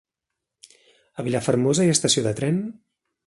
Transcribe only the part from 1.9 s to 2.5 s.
ha estació de